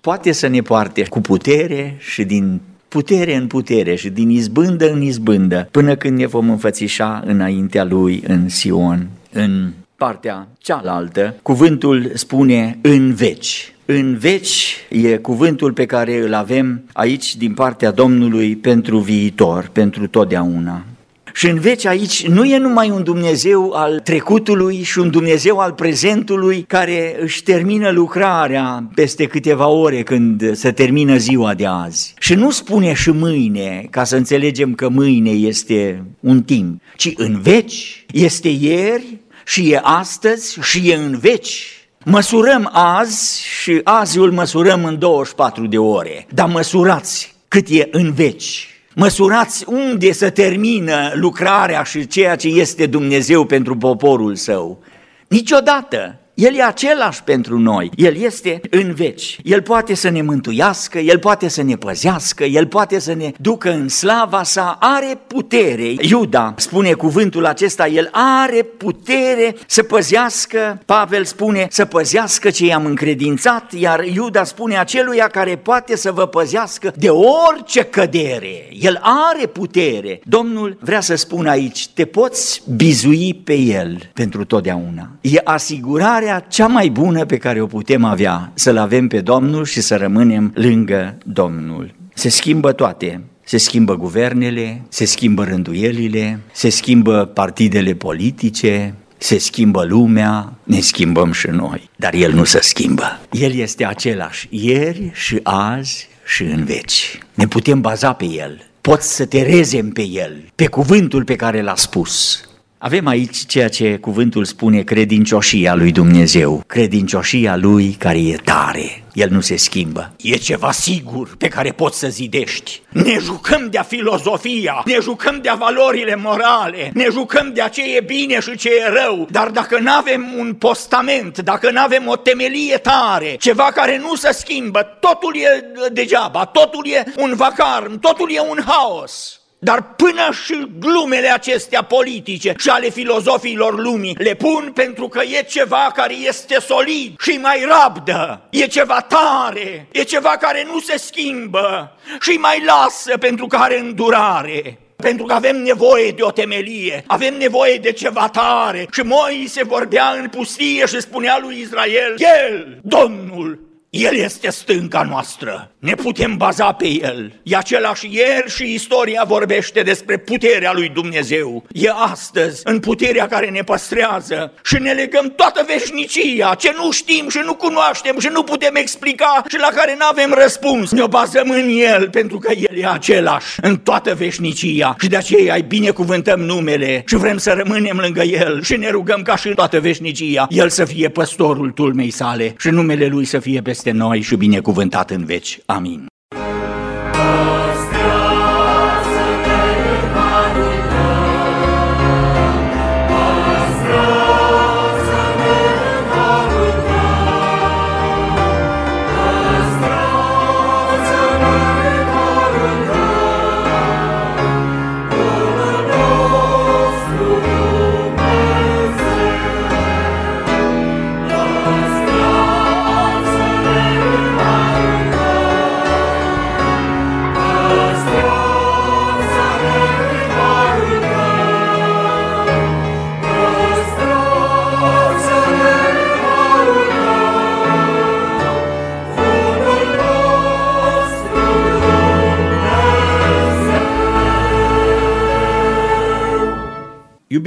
poate 0.00 0.32
să 0.32 0.46
ne 0.46 0.60
poarte 0.60 1.02
cu 1.08 1.20
putere 1.20 1.96
și 1.98 2.24
din 2.24 2.60
putere 2.94 3.36
în 3.36 3.46
putere 3.46 3.94
și 3.94 4.10
din 4.10 4.30
izbândă 4.30 4.92
în 4.92 5.02
izbândă, 5.02 5.68
până 5.70 5.94
când 5.94 6.18
ne 6.18 6.26
vom 6.26 6.50
înfățișa 6.50 7.22
înaintea 7.26 7.84
Lui 7.84 8.22
în 8.26 8.48
Sion, 8.48 9.08
în 9.32 9.72
partea 9.96 10.48
cealaltă, 10.58 11.34
cuvântul 11.42 12.10
spune 12.14 12.78
în 12.82 13.14
veci. 13.14 13.74
În 13.84 14.16
veci 14.16 14.76
e 14.90 15.16
cuvântul 15.16 15.72
pe 15.72 15.86
care 15.86 16.22
îl 16.22 16.34
avem 16.34 16.82
aici 16.92 17.36
din 17.36 17.54
partea 17.54 17.90
Domnului 17.90 18.56
pentru 18.56 18.98
viitor, 18.98 19.70
pentru 19.72 20.06
totdeauna. 20.06 20.84
Și 21.34 21.46
în 21.46 21.58
veci 21.58 21.86
aici 21.86 22.26
nu 22.26 22.44
e 22.44 22.58
numai 22.58 22.90
un 22.90 23.02
Dumnezeu 23.02 23.72
al 23.72 24.00
trecutului 24.00 24.82
și 24.82 24.98
un 24.98 25.10
Dumnezeu 25.10 25.58
al 25.58 25.72
prezentului 25.72 26.62
care 26.62 27.16
își 27.20 27.42
termină 27.42 27.90
lucrarea 27.90 28.88
peste 28.94 29.26
câteva 29.26 29.66
ore 29.66 30.02
când 30.02 30.56
se 30.56 30.72
termină 30.72 31.16
ziua 31.16 31.54
de 31.54 31.66
azi. 31.66 32.14
Și 32.18 32.34
nu 32.34 32.50
spune 32.50 32.92
și 32.92 33.10
mâine, 33.10 33.86
ca 33.90 34.04
să 34.04 34.16
înțelegem 34.16 34.74
că 34.74 34.88
mâine 34.88 35.30
este 35.30 36.04
un 36.20 36.42
timp, 36.42 36.82
ci 36.96 37.12
în 37.16 37.40
veci 37.40 38.06
este 38.12 38.48
ieri, 38.48 39.22
și 39.44 39.70
e 39.70 39.80
astăzi 39.82 40.58
și 40.60 40.90
e 40.90 40.94
în 40.94 41.18
veci. 41.18 41.66
Măsurăm 42.04 42.70
azi 42.72 43.42
și 43.62 43.80
azi 43.84 44.18
îl 44.18 44.32
măsurăm 44.32 44.84
în 44.84 44.98
24 44.98 45.66
de 45.66 45.78
ore, 45.78 46.26
dar 46.30 46.48
măsurați 46.48 47.34
cât 47.48 47.66
e 47.68 47.88
în 47.90 48.12
veci. 48.12 48.68
Măsurați 48.94 49.64
unde 49.68 50.12
să 50.12 50.30
termină 50.30 51.12
lucrarea 51.14 51.82
și 51.82 52.06
ceea 52.06 52.36
ce 52.36 52.48
este 52.48 52.86
Dumnezeu 52.86 53.44
pentru 53.44 53.76
poporul 53.76 54.34
său. 54.34 54.82
Niciodată 55.28 56.18
el 56.34 56.54
e 56.54 56.62
același 56.62 57.22
pentru 57.22 57.58
noi, 57.58 57.90
El 57.96 58.16
este 58.16 58.60
în 58.70 58.94
veci, 58.94 59.38
El 59.42 59.62
poate 59.62 59.94
să 59.94 60.08
ne 60.08 60.22
mântuiască, 60.22 60.98
El 60.98 61.18
poate 61.18 61.48
să 61.48 61.62
ne 61.62 61.76
păzească, 61.76 62.44
El 62.44 62.66
poate 62.66 62.98
să 62.98 63.12
ne 63.12 63.32
ducă 63.40 63.70
în 63.70 63.88
slava 63.88 64.42
sa, 64.42 64.76
are 64.80 65.18
putere. 65.26 65.94
Iuda 66.00 66.54
spune 66.56 66.92
cuvântul 66.92 67.46
acesta, 67.46 67.86
El 67.86 68.08
are 68.12 68.62
putere 68.62 69.54
să 69.66 69.82
păzească, 69.82 70.80
Pavel 70.86 71.24
spune 71.24 71.66
să 71.70 71.84
păzească 71.84 72.50
ce 72.50 72.66
i-am 72.66 72.84
încredințat, 72.84 73.72
iar 73.72 74.04
Iuda 74.04 74.44
spune 74.44 74.78
aceluia 74.78 75.26
care 75.26 75.56
poate 75.56 75.96
să 75.96 76.12
vă 76.12 76.26
păzească 76.26 76.92
de 76.96 77.08
orice 77.10 77.82
cădere. 77.82 78.68
El 78.80 79.00
are 79.02 79.46
putere. 79.46 80.20
Domnul 80.24 80.78
vrea 80.80 81.00
să 81.00 81.14
spună 81.14 81.50
aici, 81.50 81.88
te 81.88 82.04
poți 82.04 82.62
bizui 82.76 83.34
pe 83.44 83.54
El 83.54 84.10
pentru 84.12 84.44
totdeauna. 84.44 85.08
E 85.20 85.40
asigurare 85.44 86.22
starea 86.24 86.46
cea 86.48 86.66
mai 86.66 86.88
bună 86.88 87.24
pe 87.24 87.36
care 87.36 87.60
o 87.60 87.66
putem 87.66 88.04
avea, 88.04 88.50
să-L 88.54 88.76
avem 88.76 89.08
pe 89.08 89.20
Domnul 89.20 89.64
și 89.64 89.80
să 89.80 89.96
rămânem 89.96 90.52
lângă 90.54 91.18
Domnul. 91.24 91.94
Se 92.14 92.28
schimbă 92.28 92.72
toate, 92.72 93.20
se 93.44 93.56
schimbă 93.56 93.96
guvernele, 93.96 94.82
se 94.88 95.04
schimbă 95.04 95.44
rânduielile, 95.44 96.40
se 96.52 96.68
schimbă 96.68 97.30
partidele 97.34 97.94
politice, 97.94 98.94
se 99.18 99.38
schimbă 99.38 99.84
lumea, 99.84 100.52
ne 100.62 100.80
schimbăm 100.80 101.32
și 101.32 101.46
noi, 101.46 101.90
dar 101.96 102.14
El 102.14 102.32
nu 102.32 102.44
se 102.44 102.60
schimbă. 102.60 103.20
El 103.30 103.54
este 103.54 103.84
același 103.84 104.48
ieri 104.50 105.10
și 105.14 105.40
azi 105.42 106.08
și 106.26 106.42
în 106.42 106.64
veci. 106.64 107.18
Ne 107.34 107.46
putem 107.46 107.80
baza 107.80 108.12
pe 108.12 108.24
El, 108.24 108.66
poți 108.80 109.14
să 109.14 109.24
te 109.24 109.42
rezem 109.42 109.88
pe 109.88 110.06
El, 110.06 110.44
pe 110.54 110.66
cuvântul 110.66 111.24
pe 111.24 111.36
care 111.36 111.62
l-a 111.62 111.76
spus. 111.76 112.40
Avem 112.84 113.06
aici 113.06 113.46
ceea 113.46 113.68
ce 113.68 113.96
cuvântul 113.96 114.44
spune 114.44 114.82
credincioșia 114.82 115.74
lui 115.74 115.92
Dumnezeu, 115.92 116.62
credincioșia 116.66 117.56
lui 117.56 117.96
care 117.98 118.18
e 118.18 118.36
tare, 118.44 119.04
el 119.12 119.28
nu 119.30 119.40
se 119.40 119.56
schimbă. 119.56 120.12
E 120.16 120.36
ceva 120.36 120.72
sigur 120.72 121.36
pe 121.38 121.48
care 121.48 121.70
poți 121.70 121.98
să 121.98 122.08
zidești. 122.08 122.82
Ne 122.88 123.18
jucăm 123.18 123.68
de-a 123.70 123.82
filozofia, 123.82 124.82
ne 124.84 124.98
jucăm 125.00 125.38
de-a 125.42 125.54
valorile 125.54 126.14
morale, 126.14 126.90
ne 126.94 127.06
jucăm 127.10 127.50
de-a 127.54 127.68
ce 127.68 127.96
e 127.96 128.00
bine 128.00 128.40
și 128.40 128.56
ce 128.56 128.68
e 128.68 129.02
rău, 129.04 129.28
dar 129.30 129.48
dacă 129.48 129.78
nu 129.78 129.90
avem 129.90 130.34
un 130.38 130.54
postament, 130.54 131.38
dacă 131.38 131.70
nu 131.70 131.80
avem 131.80 132.06
o 132.06 132.16
temelie 132.16 132.76
tare, 132.76 133.36
ceva 133.38 133.70
care 133.74 133.98
nu 133.98 134.14
se 134.14 134.32
schimbă, 134.32 134.98
totul 135.00 135.36
e 135.36 135.64
degeaba, 135.92 136.44
totul 136.44 136.86
e 136.86 137.12
un 137.16 137.34
vacarm, 137.36 137.98
totul 137.98 138.30
e 138.32 138.40
un 138.40 138.58
haos. 138.66 139.38
Dar 139.64 139.82
până 139.96 140.28
și 140.44 140.66
glumele 140.78 141.28
acestea 141.28 141.82
politice 141.82 142.54
și 142.58 142.68
ale 142.68 142.88
filozofiilor 142.88 143.80
lumii 143.80 144.16
le 144.18 144.34
pun 144.34 144.70
pentru 144.74 145.08
că 145.08 145.20
e 145.22 145.42
ceva 145.42 145.92
care 145.94 146.14
este 146.14 146.60
solid 146.60 147.20
și 147.20 147.38
mai 147.42 147.66
rabdă, 147.68 148.46
e 148.50 148.66
ceva 148.66 149.06
tare, 149.08 149.88
e 149.92 150.02
ceva 150.02 150.28
care 150.30 150.66
nu 150.72 150.80
se 150.80 150.96
schimbă 150.96 151.96
și 152.20 152.30
mai 152.30 152.62
lasă 152.64 153.18
pentru 153.18 153.46
că 153.46 153.56
are 153.56 153.78
îndurare. 153.78 154.78
Pentru 154.96 155.24
că 155.24 155.34
avem 155.34 155.62
nevoie 155.62 156.10
de 156.10 156.22
o 156.22 156.30
temelie, 156.30 157.04
avem 157.06 157.36
nevoie 157.36 157.76
de 157.76 157.92
ceva 157.92 158.28
tare. 158.28 158.86
Și 158.92 159.00
Moise 159.00 159.64
vorbea 159.64 160.14
în 160.20 160.28
pustie 160.28 160.86
și 160.86 161.00
spunea 161.00 161.38
lui 161.42 161.60
Israel, 161.60 162.14
El, 162.16 162.78
Domnul, 162.82 163.73
el 163.94 164.14
este 164.16 164.50
stânca 164.50 165.02
noastră, 165.02 165.70
ne 165.78 165.94
putem 165.94 166.36
baza 166.36 166.72
pe 166.72 166.86
El. 166.86 167.40
E 167.42 167.56
același 167.56 168.08
ieri 168.10 168.50
și 168.50 168.72
istoria 168.72 169.24
vorbește 169.26 169.80
despre 169.80 170.16
puterea 170.16 170.72
lui 170.72 170.88
Dumnezeu. 170.88 171.64
E 171.72 171.90
astăzi 172.10 172.60
în 172.64 172.80
puterea 172.80 173.28
care 173.28 173.50
ne 173.50 173.62
păstrează 173.62 174.52
și 174.64 174.76
ne 174.80 174.92
legăm 174.92 175.32
toată 175.36 175.66
veșnicia, 175.66 176.54
ce 176.54 176.74
nu 176.76 176.90
știm 176.90 177.28
și 177.28 177.40
nu 177.44 177.54
cunoaștem 177.54 178.18
și 178.18 178.28
nu 178.32 178.42
putem 178.42 178.74
explica 178.74 179.44
și 179.48 179.58
la 179.58 179.68
care 179.74 179.94
nu 179.98 180.06
avem 180.10 180.34
răspuns. 180.42 180.90
Ne 180.90 181.06
bazăm 181.06 181.50
în 181.50 181.68
El 181.94 182.08
pentru 182.10 182.38
că 182.38 182.52
El 182.52 182.78
e 182.78 182.86
același 182.86 183.58
în 183.62 183.76
toată 183.76 184.14
veșnicia 184.14 184.96
și 185.00 185.08
de 185.08 185.16
aceea 185.16 185.54
îi 185.54 185.64
binecuvântăm 185.68 186.40
numele 186.40 187.02
și 187.06 187.16
vrem 187.16 187.38
să 187.38 187.52
rămânem 187.52 187.98
lângă 188.02 188.22
El 188.22 188.62
și 188.62 188.76
ne 188.76 188.90
rugăm 188.90 189.22
ca 189.22 189.36
și 189.36 189.48
în 189.48 189.54
toată 189.54 189.80
veșnicia 189.80 190.46
El 190.50 190.68
să 190.68 190.84
fie 190.84 191.08
păstorul 191.08 191.70
tulmei 191.70 192.10
sale 192.10 192.54
și 192.58 192.68
numele 192.68 193.06
Lui 193.06 193.24
să 193.24 193.38
fie 193.38 193.60
peste 193.60 193.83
peste 193.84 193.98
noi 193.98 194.20
și 194.20 194.36
binecuvântat 194.36 195.10
în 195.10 195.24
veci. 195.24 195.58
Amin. 195.66 196.13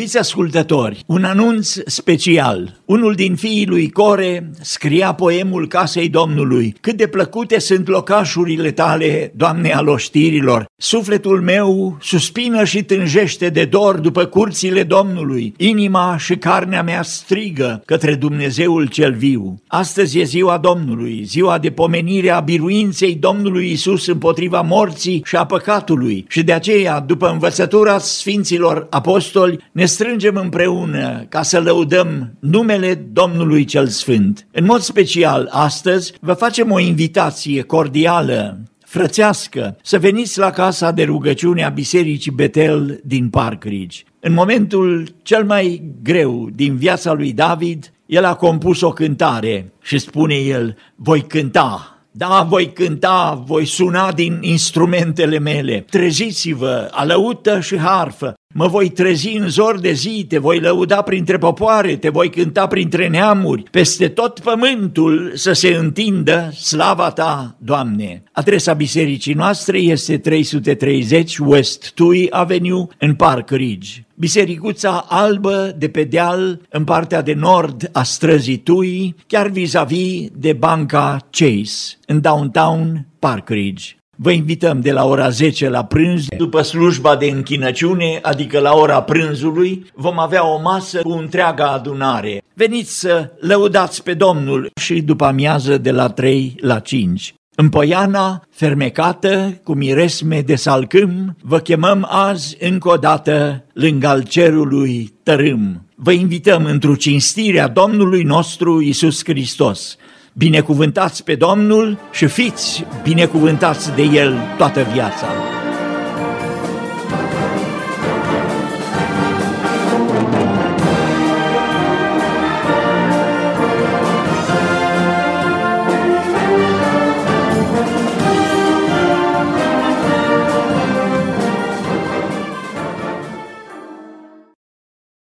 Iubiți 0.08 0.26
ascultători, 0.26 1.04
un 1.06 1.24
anunț 1.24 1.76
special. 1.86 2.80
Unul 2.86 3.14
din 3.14 3.36
fiii 3.36 3.66
lui 3.66 3.90
Core 3.90 4.52
scria 4.62 5.14
poemul 5.14 5.68
Casei 5.68 6.10
Domnului. 6.10 6.76
Cât 6.82 6.98
de 6.98 7.08
plăcute 7.08 7.60
sunt 7.60 7.88
locașurile 7.88 8.72
tale, 8.72 9.32
Doamne 9.36 9.74
al 9.74 9.88
oștirilor. 9.88 10.66
Sufletul 10.78 11.42
meu 11.42 11.98
suspină 12.02 12.64
și 12.64 12.84
tânjește 12.84 13.50
de 13.50 13.66
dor 13.66 14.00
după 14.00 14.26
curțile 14.26 14.84
Domnului. 14.84 15.54
Inima 15.58 16.18
și 16.18 16.36
carnea 16.36 16.84
mea 16.84 17.02
strigă 17.02 17.82
către 17.86 18.16
Dumnezeul 18.16 18.88
cel 18.88 19.14
viu. 19.14 19.62
Astăzi 19.68 20.20
e 20.20 20.24
ziua 20.24 20.58
Domnului, 20.58 21.24
ziua 21.26 21.58
de 21.58 21.70
pomenire 21.70 22.30
a 22.30 22.40
biruinței 22.40 23.16
Domnului 23.16 23.72
Isus 23.72 24.08
împotriva 24.08 24.62
morții 24.62 25.22
și 25.26 25.36
a 25.36 25.46
păcatului. 25.46 26.26
Și 26.30 26.44
de 26.44 26.54
aceea, 26.54 27.00
după 27.00 27.30
învățătura 27.30 27.98
Sfinților 27.98 28.88
Apostoli, 28.90 29.60
ne 29.72 29.86
strângem 29.98 30.36
împreună 30.36 31.26
ca 31.30 31.42
să 31.42 31.60
lăudăm 31.60 32.34
numele 32.40 32.94
Domnului 32.94 33.66
cel 33.66 33.88
Sfânt. 33.88 34.48
În 34.52 34.66
mod 34.66 34.82
special, 34.82 35.48
astăzi 35.52 36.14
vă 36.22 36.34
facem 36.34 36.72
o 36.72 36.80
invitație 36.80 37.62
cordială 37.62 38.60
frățească, 38.86 39.78
să 39.84 40.00
veniți 40.00 40.40
la 40.40 40.50
casa 40.50 40.92
de 40.92 41.04
rugăciune 41.04 41.66
a 41.66 41.70
Bisericii 41.70 42.32
Betel 42.32 43.00
din 43.04 43.30
Park 43.30 43.64
Ridge. 43.64 44.02
În 44.20 44.34
momentul 44.34 45.08
cel 45.22 45.44
mai 45.44 45.82
greu 46.04 46.50
din 46.56 46.76
viața 46.76 47.14
lui 47.14 47.34
David, 47.34 47.94
el 48.06 48.26
a 48.26 48.36
compus 48.36 48.82
o 48.82 48.90
cântare 48.90 49.74
și 49.82 49.98
spune 49.98 50.36
el, 50.36 50.78
voi 50.96 51.22
cânta 51.22 51.98
da, 52.18 52.46
voi 52.50 52.74
cânta, 52.74 53.44
voi 53.46 53.66
suna 53.66 54.12
din 54.12 54.38
instrumentele 54.42 55.40
mele. 55.40 55.86
Treziți-vă, 55.90 56.88
alăută 56.92 57.60
și 57.60 57.78
harfă, 57.78 58.34
Mă 58.54 58.68
voi 58.68 58.90
trezi 58.90 59.36
în 59.36 59.50
zor 59.50 59.80
de 59.80 59.92
zi, 59.92 60.26
te 60.28 60.38
voi 60.38 60.60
lăuda 60.60 61.02
printre 61.02 61.38
popoare, 61.38 61.96
te 61.96 62.10
voi 62.10 62.30
cânta 62.30 62.68
printre 62.68 63.08
neamuri, 63.08 63.64
peste 63.64 64.08
tot 64.08 64.40
pământul 64.40 65.32
să 65.36 65.54
se 65.54 65.68
întindă 65.68 66.52
slava 66.52 67.12
ta, 67.12 67.56
Doamne. 67.60 68.24
Adresa 68.32 68.74
bisericii 68.74 69.34
noastre 69.34 69.78
este 69.80 70.18
330 70.18 71.38
West 71.38 71.92
Tui 71.92 72.28
Avenue 72.30 72.88
în 72.98 73.16
Park 73.16 73.50
Ridge. 73.50 73.92
Bisericuța 74.16 75.06
albă 75.10 75.76
de 75.78 75.90
pe 75.90 76.04
deal 76.04 76.62
în 76.70 76.84
partea 76.84 77.22
de 77.22 77.34
nord 77.34 77.90
a 77.94 78.04
străzii 78.04 78.58
Tui, 78.58 79.16
chiar 79.28 79.48
vis-a-vis 79.48 80.28
de 80.34 80.54
banca 80.54 81.28
Chase, 81.30 81.98
în 82.06 82.22
downtown 82.22 83.08
Park 83.20 83.50
Ridge. 83.50 83.97
Vă 84.20 84.32
invităm 84.32 84.82
de 84.82 84.92
la 84.92 85.06
ora 85.06 85.30
10 85.30 85.70
la 85.70 85.84
prânz, 85.84 86.26
după 86.38 86.62
slujba 86.62 87.16
de 87.16 87.26
închinăciune, 87.26 88.20
adică 88.22 88.60
la 88.60 88.74
ora 88.74 89.02
prânzului, 89.02 89.86
vom 89.94 90.20
avea 90.20 90.48
o 90.48 90.62
masă 90.62 91.02
cu 91.02 91.12
întreaga 91.12 91.68
adunare. 91.68 92.42
Veniți 92.54 93.00
să 93.00 93.32
lăudați 93.40 94.04
pe 94.04 94.14
Domnul 94.14 94.70
și 94.82 95.02
după 95.02 95.26
amiază 95.26 95.78
de 95.78 95.92
la 95.92 96.08
3 96.08 96.56
la 96.60 96.80
5. 96.80 97.34
În 97.56 97.70
poiana 97.70 98.44
fermecată 98.50 99.60
cu 99.64 99.74
miresme 99.74 100.42
de 100.42 100.56
salcâm, 100.56 101.36
vă 101.42 101.60
chemăm 101.60 102.08
azi 102.10 102.58
încă 102.60 102.90
o 102.90 102.96
dată 102.96 103.66
lângă 103.74 104.08
al 104.08 104.24
cerului 104.24 105.14
tărâm. 105.24 105.86
Vă 105.96 106.12
invităm 106.12 106.66
într-o 106.66 106.96
cinstirea 106.96 107.68
Domnului 107.68 108.24
nostru 108.24 108.82
Isus 108.82 109.24
Hristos 109.24 109.98
binecuvântați 110.38 111.24
pe 111.24 111.36
Domnul 111.36 112.00
și 112.12 112.28
fiți 112.28 112.86
binecuvântați 113.04 113.96
de 113.96 114.02
El 114.02 114.38
toată 114.58 114.82
viața. 114.94 115.57